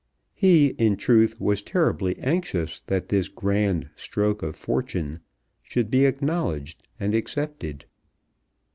[0.33, 5.19] He, in truth, was terribly anxious that this grand stroke of fortune
[5.61, 7.85] should be acknowledged and accepted.